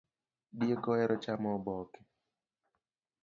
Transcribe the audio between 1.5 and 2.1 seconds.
oboke